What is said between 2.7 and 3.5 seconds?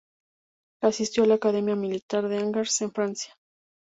en Francia.